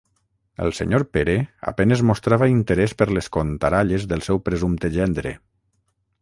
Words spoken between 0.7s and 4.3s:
senyor Pere a penes mostrava interés per les contaralles del